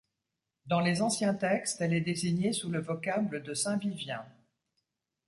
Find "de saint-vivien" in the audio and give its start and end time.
3.43-4.25